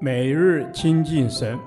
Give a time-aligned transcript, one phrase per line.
[0.00, 1.58] 每日亲近神，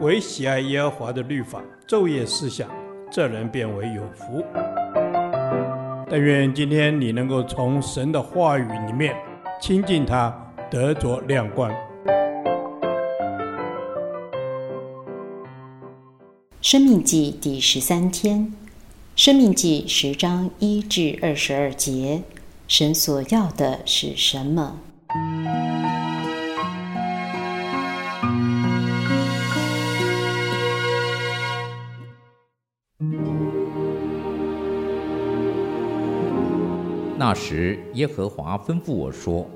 [0.00, 2.70] 唯喜爱耶和华的律法，昼夜思想，
[3.10, 4.42] 这人便为有福。
[6.08, 9.14] 但愿今天你能够从神的话语里面
[9.60, 10.34] 亲近他，
[10.70, 11.70] 得着亮光。
[16.62, 18.54] 生命记第十三天，
[19.16, 22.22] 生命记十章一至二十二节，
[22.68, 24.78] 神所要的是什么？
[37.16, 39.48] 那时，耶和华吩咐我说：“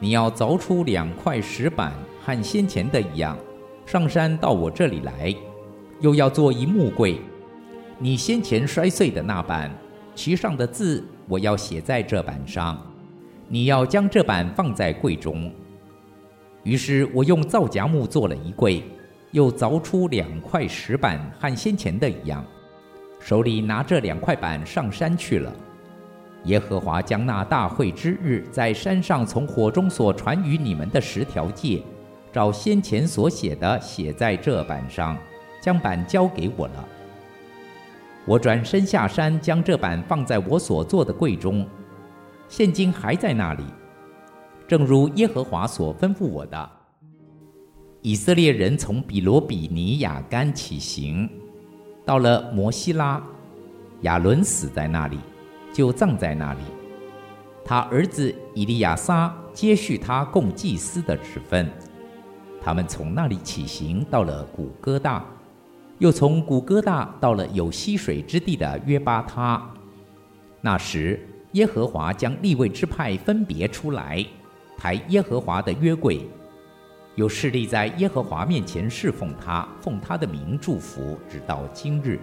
[0.00, 3.38] 你要凿出两块石板，和先前的一样，
[3.86, 5.32] 上山到我这里来。
[6.00, 7.20] 又要做一木柜，
[8.00, 9.70] 你先前摔碎的那板，
[10.16, 12.76] 其上的字我要写在这板上。
[13.46, 15.48] 你要将这板放在柜中。”
[16.64, 18.82] 于是我用皂荚木做了一柜，
[19.30, 22.44] 又凿出两块石板，和先前的一样，
[23.24, 25.50] 手里拿着两块板上山去了。
[26.44, 31.82] 耶和华将那大会之日在山上从火中所传与你们的十条诫，
[32.30, 35.16] 照先前所写的写在这板上，
[35.58, 36.86] 将板交给我了。
[38.26, 41.66] 我转身下山，将这板放在我所做的柜中，
[42.46, 43.64] 现今还在那里，
[44.68, 46.70] 正如耶和华所吩咐我的。
[48.02, 51.26] 以色列人从比罗比尼亚干起行，
[52.04, 53.22] 到了摩西拉，
[54.02, 55.18] 亚伦死在那里。
[55.72, 56.60] 就葬在那里，
[57.64, 61.68] 他儿子以利亚撒接续他供祭司的职分。
[62.62, 65.24] 他们从那里起行，到了古哥大，
[65.98, 69.60] 又从古哥大到了有溪水之地的约巴他。
[70.60, 74.24] 那时，耶和华将立位支派分别出来，
[74.78, 76.24] 抬耶和华的约柜，
[77.14, 82.18] 有势力在耶和华面前侍奉他，奉他的名祝福，直到今日。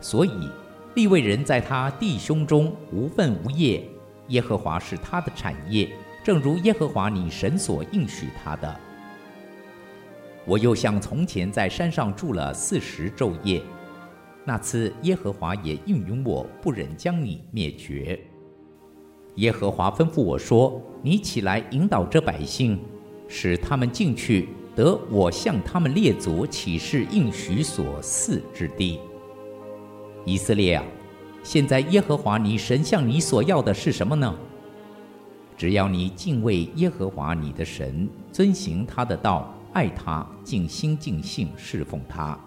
[0.00, 0.50] 所以。
[0.94, 3.84] 利未人在他弟兄中无分无业，
[4.28, 5.90] 耶和华是他的产业，
[6.24, 8.80] 正如耶和华你神所应许他的。
[10.46, 13.62] 我又像从前在山上住了四十昼夜，
[14.42, 18.18] 那次耶和华也应允我，不忍将你灭绝。
[19.34, 22.80] 耶和华吩咐我说：“你起来引导这百姓，
[23.28, 29.00] 使他们进去得我向他们列祖起誓应许所赐之地。”
[30.24, 30.84] 以色列啊，
[31.42, 34.34] 现在耶和华你神向你所要的是什么呢？
[35.56, 42.38] 只要你敬畏耶和华你的神，遵行他的道，爱他，尽心尽性侍奉他，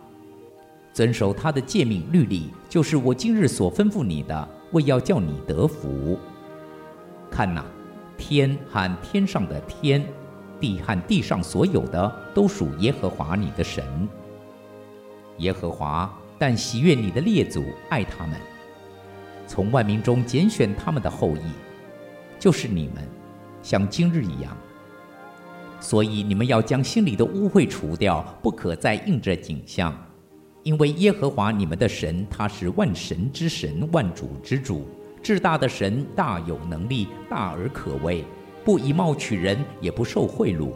[0.93, 6.19] 遵守他的诫命律例，就是我今日所吩咐你的，为要叫你得福。
[7.31, 7.65] 看哪，
[8.17, 10.05] 天和天上的天，
[10.59, 13.83] 地和地上所有的，都属耶和华你的神。
[15.37, 16.11] 耶和华。
[16.41, 18.39] 但喜悦你的列祖，爱他们，
[19.45, 21.41] 从万民中拣选他们的后裔，
[22.39, 23.05] 就是你们，
[23.61, 24.55] 像今日一样。
[25.81, 29.93] 所以你们要将心里的污秽除掉，不可再印着景象，
[30.63, 34.87] 因为耶和华你们的神，他是万神之神，万主之主，
[35.21, 38.23] 至大的神，大有能力，大而可畏，
[38.63, 40.71] 不以貌取人，也不受贿赂。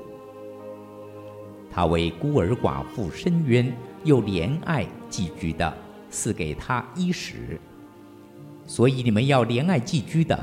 [1.71, 3.73] 他为孤儿寡妇伸冤。
[4.05, 5.73] 又怜爱寄居的，
[6.09, 7.57] 赐给他衣食。
[8.67, 10.37] 所以你们要怜爱寄居的，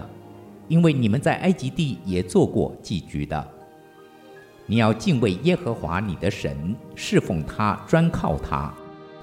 [0.66, 3.46] 因为你们在埃及地也做过寄居的。
[4.64, 8.72] 你要敬畏耶和华你的神，侍奉他，专靠他，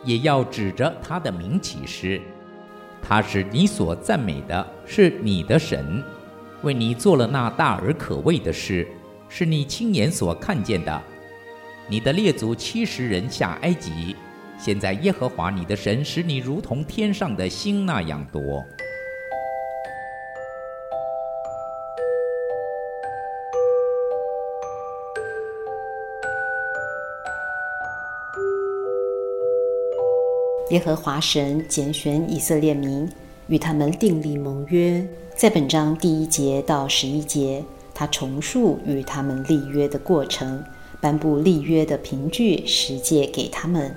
[0.06, 2.22] 也要指着他的名起誓。
[3.02, 6.04] 他是你所赞美的，是你的神，
[6.68, 8.86] 为你做了那大而可畏的事，
[9.30, 11.02] 是你亲眼所看见的。
[11.88, 14.14] 你的列祖七十人下埃及。
[14.60, 18.66] 现在耶和华你的神使你如同天上的星那样多。
[30.72, 33.10] 耶和华神拣选以色列民，
[33.48, 35.06] 与他们订立盟约。
[35.36, 37.64] 在本章第一节到十一节，
[37.94, 40.64] 他重述与他们立约的过程，
[41.00, 43.96] 颁布立约的凭据，十诫给他们。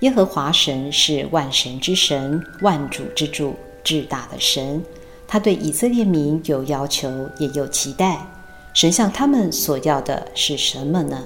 [0.00, 4.82] 耶和华神是万神之神，万主之主，至大的神。
[5.26, 8.26] 他对以色列民有要求，也有期待。
[8.74, 11.24] 神向他们所要的是什么呢？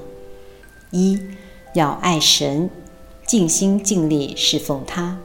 [0.90, 1.20] 一，
[1.75, 2.70] 要爱神，
[3.26, 5.19] 尽心尽力侍奉他。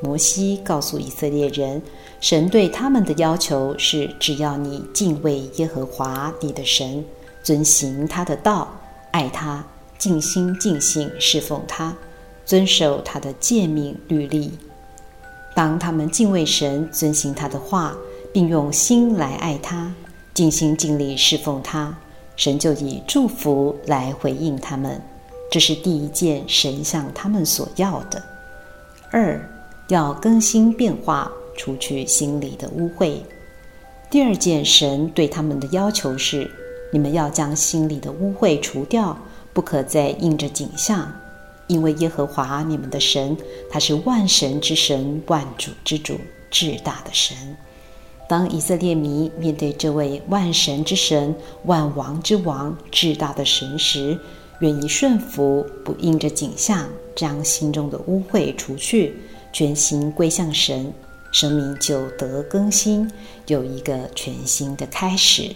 [0.00, 1.80] 摩西告诉以色列人，
[2.20, 7.04] 神对他们的要求是：只要你敬畏耶和华你的神，
[7.42, 8.68] 遵行他的道，
[9.12, 9.64] 爱他，
[9.96, 11.96] 尽心尽性侍奉他，
[12.44, 14.52] 遵守他的诫命律例。
[15.54, 17.96] 当他们敬畏神，遵行他的话，
[18.32, 19.94] 并用心来爱他，
[20.34, 21.96] 尽心尽力侍奉他，
[22.36, 25.00] 神就以祝福来回应他们。
[25.50, 28.20] 这是第一件神向他们所要的。
[29.12, 29.40] 二，
[29.88, 33.16] 要更新变化，除去心里的污秽。
[34.10, 36.50] 第二件神对他们的要求是：
[36.92, 39.18] 你们要将心里的污秽除掉，
[39.52, 41.12] 不可再印着景象，
[41.66, 43.36] 因为耶和华你们的神，
[43.70, 46.18] 他是万神之神，万主之主，
[46.50, 47.36] 至大的神。
[48.26, 51.34] 当以色列民面对这位万神之神、
[51.64, 54.18] 万王之王、至大的神时，
[54.60, 59.14] 愿意顺服，不印着景象，将心中的污秽除去，
[59.54, 60.92] 全心归向神，
[61.30, 63.08] 生命就得更新，
[63.46, 65.54] 有一个全新的开始。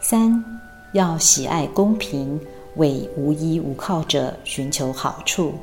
[0.00, 0.44] 三，
[0.92, 2.40] 要喜爱公平，
[2.76, 5.54] 为无依无靠者寻求好处。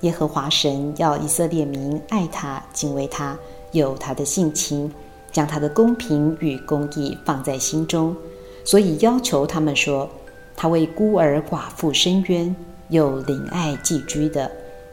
[0.00, 3.38] 耶和华神要以色列民爱他、敬畏他，
[3.70, 4.92] 有他的性情，
[5.30, 8.16] 将他的公平与公义放在心中，
[8.64, 10.10] 所以要求他们说。
[10.56, 12.54] 他为孤儿寡妇伸冤，
[12.88, 14.50] 又怜爱寄居的，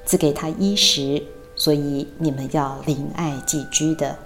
[0.10, 1.22] 赐给他衣食，
[1.56, 4.18] 所以你们要怜爱寄居的。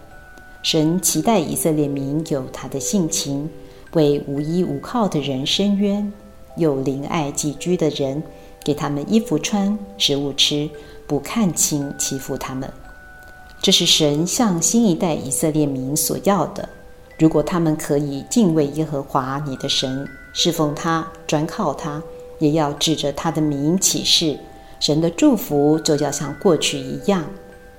[0.62, 3.50] 神期待以色列民有他的性情，
[3.91, 6.13] 为无依无靠的人伸冤，
[6.56, 8.24] 又怜爱寄居的人，
[8.63, 10.69] 给他们衣服穿，食物吃，
[11.06, 12.71] 不看轻欺负他们。
[13.62, 16.69] 这是神向新一代以色列民所要的。
[17.19, 22.01] 如果他们可以敬畏耶和华你的神，侍奉他，专靠他，
[22.39, 24.39] 也要指着他的名起誓，
[24.85, 27.24] 神的祝福就要像过去一样。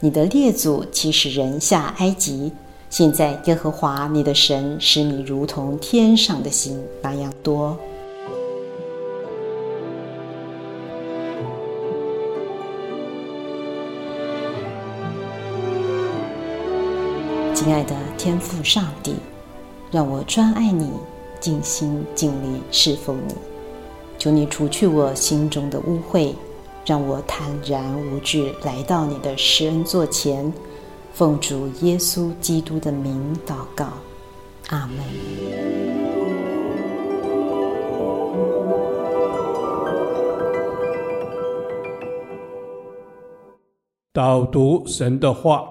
[0.00, 2.50] 你的列祖七十人下埃及，
[2.88, 7.76] 现在耶和华你的神使你如同天上的星那样多。
[17.52, 19.16] 亲爱的天父上帝，
[19.90, 20.90] 让我专爱你。
[21.38, 23.34] 尽心尽力侍奉你，
[24.16, 26.32] 求你除去我心中的污秽，
[26.86, 30.52] 让我坦然无惧来到你的施恩座前，
[31.12, 33.86] 奉主耶稣基督的名祷告，
[34.68, 34.98] 阿门。
[44.12, 45.66] 导读神的话。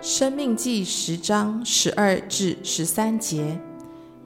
[0.00, 3.58] 生命记十章十二至十三节：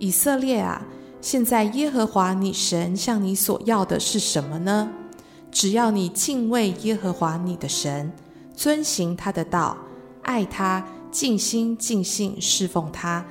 [0.01, 0.85] 以色列啊，
[1.21, 4.91] 现在耶和华你神向你所要的是什么呢？
[5.51, 8.13] 只要你敬畏耶和华你的神，
[8.55, 9.77] 遵行他的道，
[10.23, 13.25] 爱他，尽心尽性侍奉他，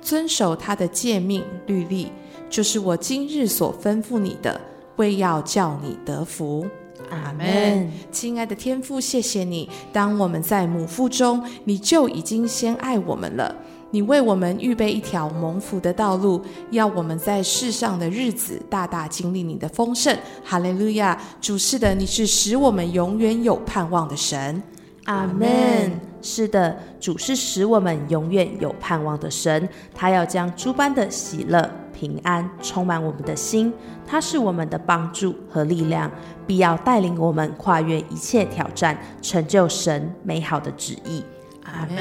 [0.00, 2.10] 遵守他的诫命律例，
[2.48, 4.60] 就是我今日所吩咐你的，
[4.96, 6.66] 为要叫你得福。
[7.10, 9.68] 阿门，亲爱的天父，谢谢你。
[9.92, 13.54] 当我们在母腹中，你就已经先爱我们了。
[13.94, 16.42] 你为我们预备一条蒙福的道路，
[16.72, 20.12] 要我们在世上的日子大大经历你的丰盛。
[20.42, 21.16] 哈利路亚！
[21.40, 24.60] 主是的，你是使我们永远有盼望的神。
[25.04, 25.48] 阿门。
[26.20, 29.68] 是的，主是使我们永远有盼望的神。
[29.94, 31.70] 他要将诸般的喜乐。
[31.92, 33.72] 平安充满我们的心，
[34.04, 36.10] 他是我们的帮助和力量，
[36.48, 41.22] 必要带领我们跨越一切挑战，成就神美好的旨意。
[41.62, 41.96] 阿门。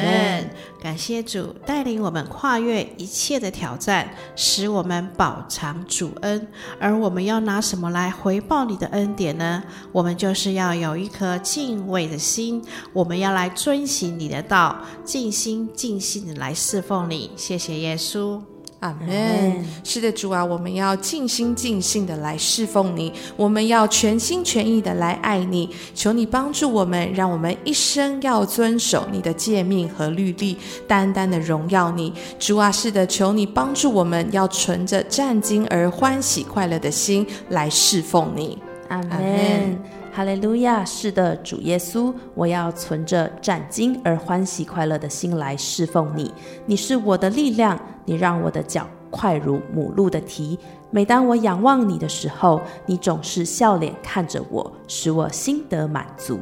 [0.82, 6.48] 感谢主带领我们跨越一切的挑战，使我们饱尝主恩。
[6.80, 9.64] 而我们要拿什么来回报你的恩典呢？
[9.92, 17.32] 我们就是要有一颗敬畏的心，我们要来遵行你的道，尽心尽性的来侍奉你。
[17.36, 18.53] 谢谢耶稣。
[18.84, 19.66] 阿门。
[19.86, 25.70] 是的，主啊，我们要尽心尽性的来侍奉你，我们要全心全意的来爱你。
[25.96, 32.14] 求你帮助我们，让我们一生要遵守你的诫命和律例，单单的荣耀你。
[32.38, 38.58] 主啊，是的，求你帮助我们，要存着战兢而欢喜快乐的心来侍奉你。
[39.02, 39.78] 阿门。
[40.12, 40.86] 哈利路亚！
[40.86, 46.32] 是的，主耶稣，我要存着崭新而欢喜快乐的心来侍奉你。
[46.68, 50.60] 你是我的力量，你让我的脚快如母鹿的蹄。
[50.92, 56.40] 每当我仰望你的时候，你总是笑脸看着我，使我心得满足。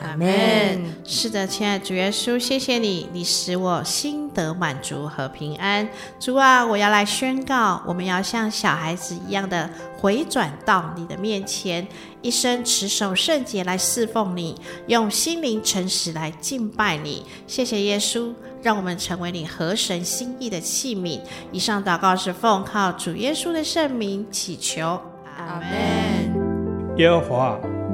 [0.00, 0.26] 阿门。
[1.04, 5.88] 是的，亲爱的主耶稣，谢谢你，你使我心得满足和平安。
[6.18, 11.86] 主啊，我要来宣告，我们要像小孩子一样的回转到你的面前，
[12.22, 14.54] 一生持守圣洁来侍奉你，
[14.86, 17.24] 用心灵诚实来敬拜你。
[17.46, 18.32] 谢谢耶稣，
[18.62, 21.20] 让我们成为你合神心意的器皿。
[21.52, 25.00] 以上祷告是奉靠主耶稣的圣名祈求，
[25.36, 26.96] 阿门。
[26.96, 27.58] 耶和华，